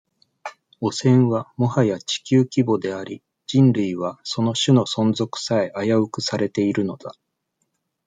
[0.79, 7.13] 汚染は、もはや地球規模であり、人類は、その、種の存続さえ、危うくされているのだ。